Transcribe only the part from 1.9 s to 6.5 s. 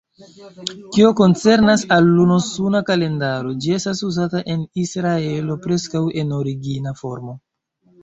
al luno-suna kalendaro, ĝi estas uzata en Israelo preskaŭ en